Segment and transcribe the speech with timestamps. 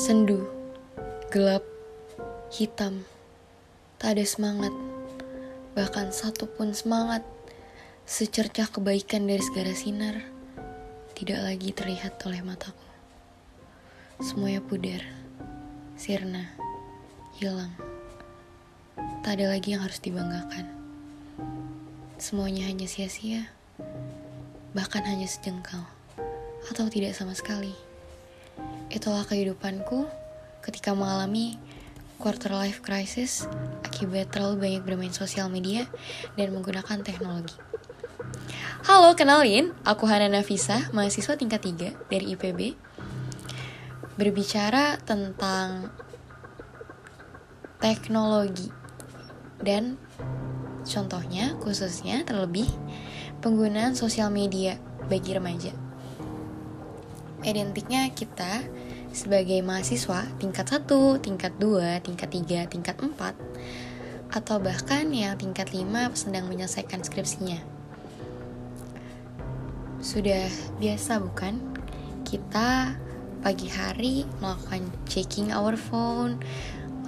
[0.00, 0.48] Sendu,
[1.28, 1.60] gelap,
[2.48, 3.04] hitam,
[4.00, 4.72] tak ada semangat,
[5.76, 7.20] bahkan satu pun semangat,
[8.08, 10.24] secercah kebaikan dari segala sinar,
[11.12, 12.88] tidak lagi terlihat oleh mataku.
[14.24, 15.04] Semuanya pudar,
[16.00, 16.48] sirna,
[17.36, 17.76] hilang.
[19.20, 20.64] Tak ada lagi yang harus dibanggakan.
[22.16, 23.52] Semuanya hanya sia-sia,
[24.72, 25.84] bahkan hanya sejengkal,
[26.72, 27.89] atau tidak sama sekali.
[28.90, 30.10] Itulah kehidupanku
[30.66, 31.54] ketika mengalami
[32.18, 33.46] quarter life crisis
[33.86, 35.86] akibat terlalu banyak bermain sosial media
[36.34, 37.54] dan menggunakan teknologi.
[38.82, 42.74] Halo, kenalin, aku Hana Nafisa, mahasiswa tingkat 3 dari IPB.
[44.18, 45.94] Berbicara tentang
[47.78, 48.74] teknologi
[49.62, 50.02] dan
[50.82, 52.66] contohnya khususnya terlebih
[53.38, 55.89] penggunaan sosial media bagi remaja.
[57.40, 58.60] Identiknya kita
[59.10, 63.16] sebagai mahasiswa tingkat 1, tingkat 2, tingkat 3, tingkat 4
[64.30, 67.58] atau bahkan yang tingkat 5 sedang menyelesaikan skripsinya.
[69.98, 70.46] Sudah
[70.78, 71.58] biasa bukan?
[72.22, 72.94] Kita
[73.40, 76.38] pagi hari melakukan checking our phone,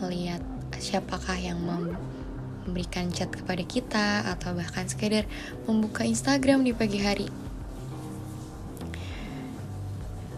[0.03, 0.43] melihat
[0.81, 5.29] siapakah yang memberikan chat kepada kita atau bahkan sekedar
[5.69, 7.52] membuka Instagram di pagi hari.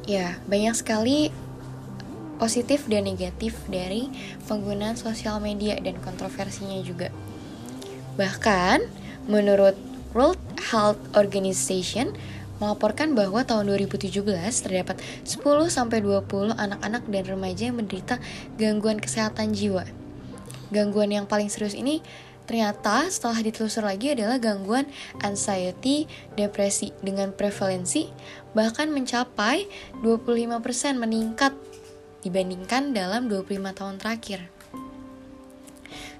[0.04, 1.32] Ya, banyak sekali
[2.36, 4.12] positif dan negatif dari
[4.44, 7.08] penggunaan sosial media dan kontroversinya juga.
[8.20, 8.84] Bahkan,
[9.32, 9.72] menurut
[10.12, 12.12] World Health Organization
[12.62, 14.22] melaporkan bahwa tahun 2017
[14.62, 18.22] terdapat 10-20 anak-anak dan remaja yang menderita
[18.60, 19.88] gangguan kesehatan jiwa.
[20.70, 22.04] Gangguan yang paling serius ini
[22.44, 24.88] ternyata setelah ditelusur lagi adalah gangguan
[25.24, 28.08] anxiety, depresi dengan prevalensi
[28.54, 29.66] bahkan mencapai
[30.00, 31.52] 25% meningkat
[32.22, 34.40] dibandingkan dalam 25 tahun terakhir.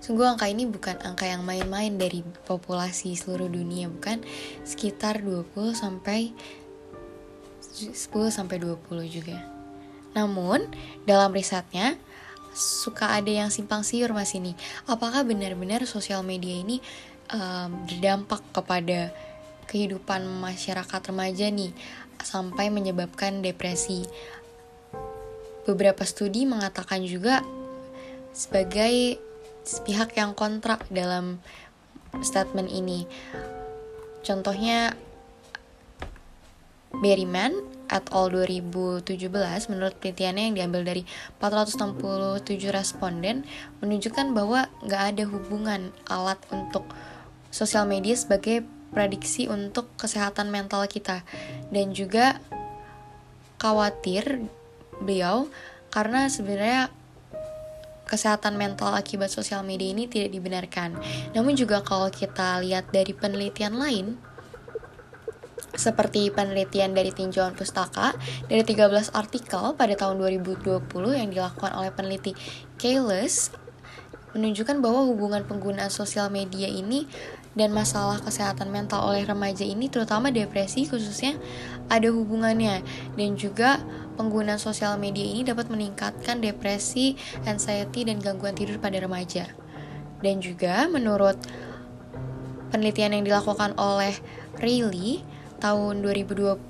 [0.05, 4.21] Sungguh angka ini bukan angka yang main-main dari populasi seluruh dunia, bukan
[4.61, 6.37] sekitar 20 sampai
[7.65, 7.97] 10
[8.29, 9.41] sampai 20 juga.
[10.13, 10.69] Namun,
[11.09, 11.97] dalam risetnya
[12.55, 14.55] suka ada yang simpang siur Mas ini.
[14.87, 16.79] Apakah benar-benar sosial media ini
[17.35, 19.11] um, berdampak kepada
[19.67, 21.75] kehidupan masyarakat remaja nih
[22.23, 24.07] sampai menyebabkan depresi?
[25.67, 27.43] Beberapa studi mengatakan juga
[28.31, 29.19] sebagai
[29.65, 31.43] pihak yang kontrak dalam
[32.23, 33.09] statement ini.
[34.23, 34.95] Contohnya
[36.95, 39.31] Berryman at all 2017
[39.71, 41.07] menurut penelitiannya yang diambil dari
[41.39, 42.43] 467
[42.75, 43.47] responden
[43.79, 46.83] menunjukkan bahwa nggak ada hubungan alat untuk
[47.55, 51.23] sosial media sebagai prediksi untuk kesehatan mental kita
[51.71, 52.43] dan juga
[53.63, 54.43] khawatir
[54.99, 55.47] beliau
[55.95, 56.91] karena sebenarnya
[58.05, 60.95] kesehatan mental akibat sosial media ini tidak dibenarkan.
[61.33, 64.21] Namun juga kalau kita lihat dari penelitian lain,
[65.75, 68.15] seperti penelitian dari tinjauan pustaka
[68.47, 70.87] dari 13 artikel pada tahun 2020
[71.19, 72.33] yang dilakukan oleh peneliti
[72.79, 73.51] Kayles
[74.35, 77.07] menunjukkan bahwa hubungan penggunaan sosial media ini
[77.55, 81.39] dan masalah kesehatan mental oleh remaja ini terutama depresi khususnya
[81.87, 82.83] ada hubungannya
[83.15, 83.79] dan juga
[84.19, 89.51] penggunaan sosial media ini dapat meningkatkan depresi, anxiety, dan gangguan tidur pada remaja.
[90.23, 91.37] Dan juga menurut
[92.71, 94.15] penelitian yang dilakukan oleh
[94.59, 95.23] Riley
[95.65, 96.61] tahun 2020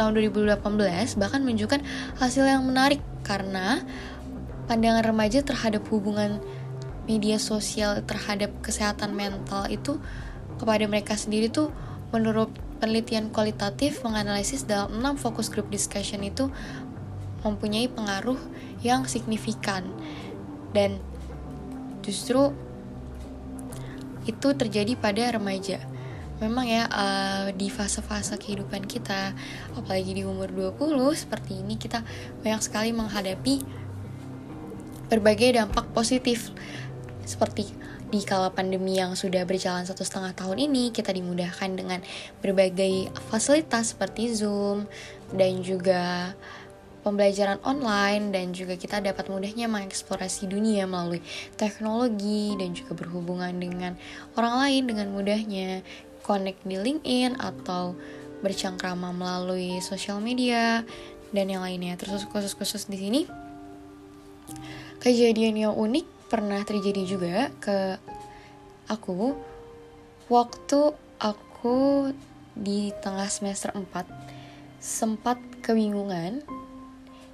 [0.00, 1.84] tahun 2018 bahkan menunjukkan
[2.16, 3.84] hasil yang menarik karena
[4.64, 6.40] pandangan remaja terhadap hubungan
[7.04, 10.00] media sosial terhadap kesehatan mental itu
[10.56, 11.68] kepada mereka sendiri tuh
[12.16, 12.48] menurut
[12.80, 16.48] penelitian kualitatif menganalisis dalam 6 fokus group discussion itu
[17.44, 18.40] mempunyai pengaruh
[18.80, 19.84] yang signifikan
[20.72, 20.96] dan
[22.00, 22.56] justru
[24.28, 25.80] itu terjadi pada remaja.
[26.40, 29.36] Memang ya uh, di fase-fase kehidupan kita,
[29.76, 32.00] apalagi di umur 20 seperti ini kita
[32.40, 33.60] banyak sekali menghadapi
[35.12, 36.48] berbagai dampak positif.
[37.28, 37.68] Seperti
[38.10, 42.02] di kala pandemi yang sudah berjalan satu setengah tahun ini kita dimudahkan dengan
[42.42, 44.90] berbagai fasilitas seperti Zoom
[45.30, 46.34] dan juga
[47.00, 51.24] pembelajaran online dan juga kita dapat mudahnya mengeksplorasi dunia melalui
[51.56, 53.94] teknologi dan juga berhubungan dengan
[54.36, 55.80] orang lain dengan mudahnya
[56.22, 57.96] connect di LinkedIn atau
[58.40, 60.84] bercengkrama melalui sosial media
[61.30, 61.96] dan yang lainnya.
[62.00, 63.20] Terus khusus-khusus di sini
[65.00, 67.98] kejadian yang unik pernah terjadi juga ke
[68.86, 69.34] aku
[70.30, 72.10] waktu aku
[72.54, 73.86] di tengah semester 4
[74.78, 76.44] sempat kebingungan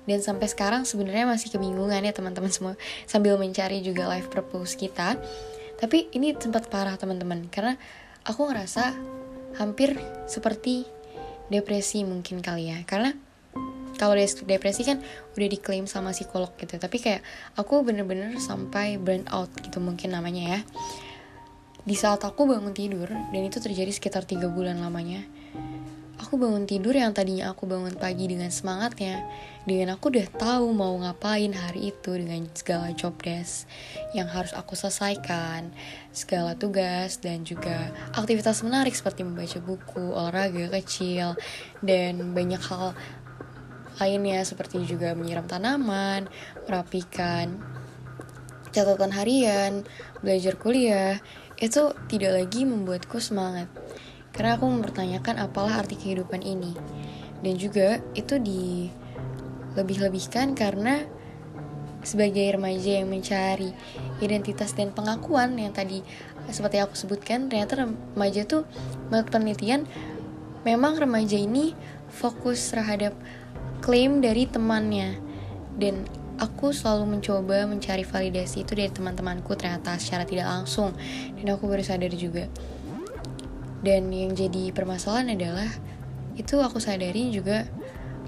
[0.06, 2.74] dan sampai sekarang sebenarnya masih kebingungan ya teman-teman semua
[3.04, 5.18] sambil mencari juga life purpose kita
[5.76, 7.76] tapi ini sempat parah teman-teman karena
[8.26, 8.92] aku ngerasa
[9.56, 9.96] hampir
[10.26, 10.84] seperti
[11.48, 12.82] depresi mungkin kali ya.
[12.82, 13.14] Karena
[13.96, 15.00] kalau depresi kan
[15.32, 16.76] udah diklaim sama psikolog gitu.
[16.76, 17.22] Tapi kayak
[17.56, 20.60] aku bener-bener sampai burn out gitu mungkin namanya ya.
[21.86, 25.22] Di saat aku bangun tidur dan itu terjadi sekitar tiga bulan lamanya
[26.16, 29.24] aku bangun tidur yang tadinya aku bangun pagi dengan semangatnya
[29.68, 33.68] dengan aku udah tahu mau ngapain hari itu dengan segala job desk
[34.16, 35.68] yang harus aku selesaikan
[36.10, 41.36] segala tugas dan juga aktivitas menarik seperti membaca buku olahraga kecil
[41.84, 42.96] dan banyak hal
[43.96, 46.28] lainnya seperti juga menyiram tanaman,
[46.68, 47.56] merapikan
[48.76, 49.88] catatan harian,
[50.20, 51.16] belajar kuliah,
[51.56, 53.72] itu tidak lagi membuatku semangat.
[54.36, 56.76] Karena aku mempertanyakan apalah arti kehidupan ini.
[57.40, 58.92] Dan juga itu di
[59.76, 61.04] lebih-lebihkan karena
[62.06, 63.74] sebagai remaja yang mencari
[64.22, 66.06] identitas dan pengakuan yang tadi
[66.46, 68.62] seperti aku sebutkan ternyata remaja tuh
[69.10, 69.82] menurut penelitian
[70.62, 71.74] memang remaja ini
[72.06, 73.12] fokus terhadap
[73.82, 75.18] klaim dari temannya.
[75.76, 76.08] Dan
[76.40, 80.96] aku selalu mencoba mencari validasi itu dari teman-temanku ternyata secara tidak langsung.
[81.36, 82.48] Dan aku baru sadar juga
[83.84, 85.68] dan yang jadi permasalahan adalah
[86.36, 87.64] itu aku sadari juga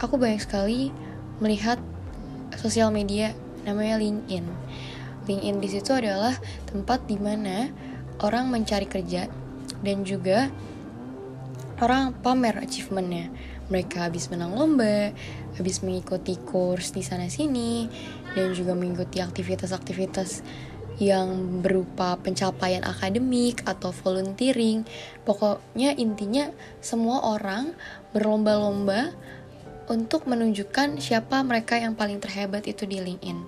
[0.01, 0.93] aku banyak sekali
[1.39, 1.77] melihat
[2.57, 4.45] sosial media namanya LinkedIn.
[5.29, 6.33] LinkedIn di situ adalah
[6.69, 7.69] tempat di mana
[8.25, 9.29] orang mencari kerja
[9.85, 10.49] dan juga
[11.79, 13.31] orang pamer achievementnya.
[13.69, 15.13] Mereka habis menang lomba,
[15.61, 17.85] habis mengikuti kurs di sana sini,
[18.33, 20.41] dan juga mengikuti aktivitas-aktivitas
[20.99, 24.83] yang berupa pencapaian akademik atau volunteering.
[25.23, 26.51] Pokoknya intinya
[26.83, 27.75] semua orang
[28.11, 29.15] berlomba-lomba
[29.89, 33.39] untuk menunjukkan siapa mereka yang paling terhebat itu di LinkedIn.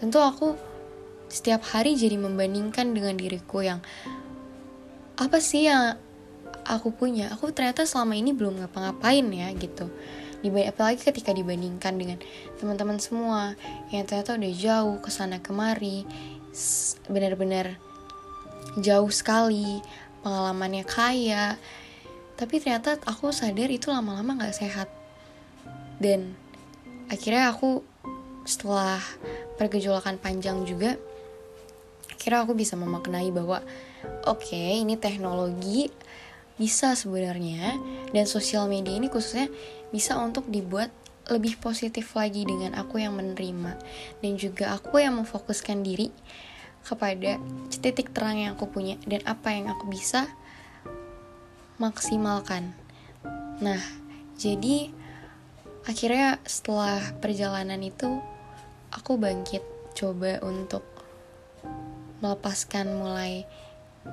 [0.00, 0.56] Tentu aku
[1.28, 3.82] setiap hari jadi membandingkan dengan diriku yang
[5.16, 5.96] apa sih yang
[6.66, 9.90] aku punya aku ternyata selama ini belum ngapa-ngapain ya gitu
[10.46, 12.18] apalagi ketika dibandingkan dengan
[12.62, 13.58] teman-teman semua
[13.90, 16.06] yang ternyata udah jauh ke sana kemari
[17.06, 17.76] benar-benar
[18.80, 19.80] jauh sekali
[20.24, 21.56] pengalamannya kaya.
[22.36, 24.88] Tapi ternyata aku sadar itu lama-lama gak sehat.
[25.96, 26.36] Dan
[27.08, 27.80] akhirnya aku
[28.46, 29.00] setelah
[29.58, 30.94] pergejolakan panjang juga
[32.26, 33.62] akhirnya aku bisa memaknai bahwa
[34.26, 35.90] oke okay, ini teknologi
[36.58, 37.78] bisa sebenarnya
[38.10, 39.46] dan sosial media ini khususnya
[39.94, 40.90] bisa untuk dibuat
[41.26, 43.74] lebih positif lagi dengan aku yang menerima
[44.22, 46.14] dan juga aku yang memfokuskan diri
[46.86, 50.30] kepada titik terang yang aku punya dan apa yang aku bisa
[51.82, 52.70] maksimalkan.
[53.58, 53.82] Nah,
[54.38, 54.94] jadi
[55.82, 58.22] akhirnya setelah perjalanan itu
[58.94, 59.66] aku bangkit
[59.98, 60.86] coba untuk
[62.22, 63.44] melepaskan mulai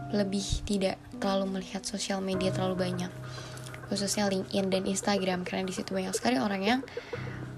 [0.10, 3.14] lebih tidak terlalu melihat sosial media terlalu banyak
[3.94, 6.80] khususnya LinkedIn dan Instagram karena di situ banyak sekali orang yang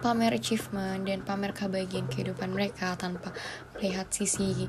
[0.04, 3.32] pamer achievement dan pamer kebahagiaan kehidupan mereka tanpa
[3.80, 4.68] melihat sisi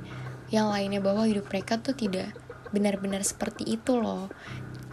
[0.54, 2.30] yang lainnya bahwa hidup mereka tuh tidak
[2.70, 4.30] benar-benar seperti itu loh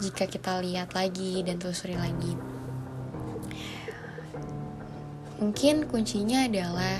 [0.02, 2.34] jika kita lihat lagi dan telusuri lagi.
[5.38, 6.98] Mungkin kuncinya adalah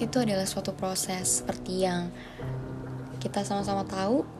[0.00, 2.08] itu adalah suatu proses seperti yang
[3.20, 4.39] kita sama-sama tahu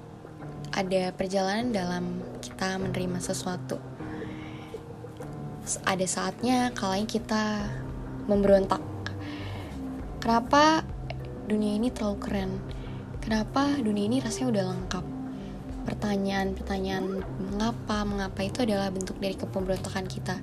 [0.71, 2.05] ada perjalanan dalam
[2.39, 3.79] kita menerima sesuatu.
[5.87, 7.67] Ada saatnya kalain kita
[8.31, 8.83] memberontak.
[10.23, 10.87] Kenapa
[11.47, 12.53] dunia ini terlalu keren?
[13.19, 15.05] Kenapa dunia ini rasanya udah lengkap?
[15.91, 20.39] Pertanyaan-pertanyaan mengapa, mengapa itu adalah bentuk dari kepemberontakan kita.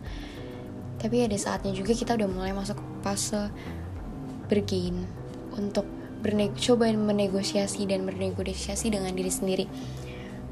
[0.97, 3.47] Tapi ada saatnya juga kita udah mulai masuk fase
[4.49, 5.05] bergain
[5.55, 5.85] untuk
[6.25, 9.65] berneg coba menegosiasi dan bernegosiasi dengan diri sendiri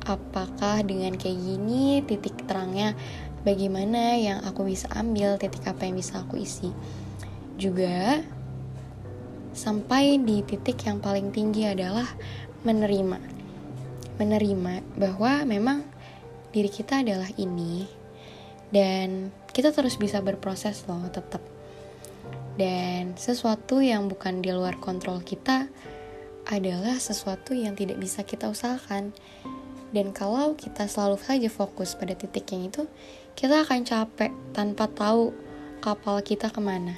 [0.05, 2.93] apakah dengan kayak gini titik terangnya?
[3.45, 6.73] Bagaimana yang aku bisa ambil titik apa yang bisa aku isi?
[7.57, 8.21] Juga
[9.53, 12.05] sampai di titik yang paling tinggi adalah
[12.65, 13.19] menerima.
[14.17, 15.85] Menerima bahwa memang
[16.49, 17.85] diri kita adalah ini
[18.73, 21.43] dan kita terus bisa berproses loh tetap
[22.55, 25.67] dan sesuatu yang bukan di luar kontrol kita
[26.47, 29.11] adalah sesuatu yang tidak bisa kita usahakan.
[29.93, 32.87] Dan kalau kita selalu saja fokus pada titik yang itu,
[33.37, 35.35] kita akan capek tanpa tahu
[35.83, 36.97] kapal kita ke mana.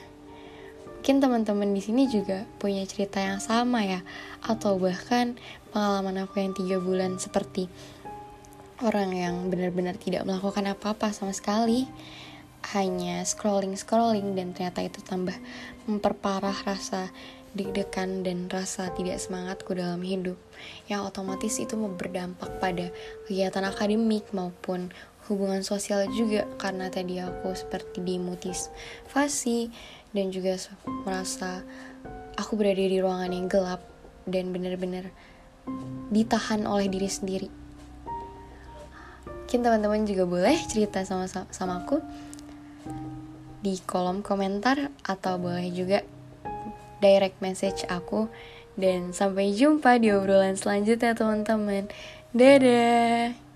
[1.08, 4.04] Mungkin teman-teman di sini juga punya cerita yang sama ya,
[4.44, 5.40] atau bahkan
[5.72, 7.72] pengalaman aku yang tiga bulan seperti
[8.84, 11.90] orang yang benar-benar tidak melakukan apa-apa sama sekali
[12.76, 15.34] hanya scrolling-scrolling dan ternyata itu tambah
[15.88, 17.10] memperparah rasa
[17.58, 20.38] deg-degan dan rasa tidak semangatku dalam hidup
[20.86, 22.94] yang otomatis itu berdampak pada
[23.26, 24.94] kegiatan akademik maupun
[25.28, 29.68] hubungan sosial juga karena tadi aku seperti dimotivasi
[30.16, 30.56] dan juga
[31.04, 31.66] merasa
[32.40, 33.82] aku berada di ruangan yang gelap
[34.24, 35.12] dan benar-benar
[36.14, 37.50] ditahan oleh diri sendiri.
[39.28, 42.00] Mungkin teman-teman juga boleh cerita sama sama aku
[43.64, 46.04] di kolom komentar atau boleh juga
[47.00, 48.30] direct message aku
[48.78, 51.90] dan sampai jumpa di obrolan selanjutnya teman-teman.
[52.32, 53.47] Dadah.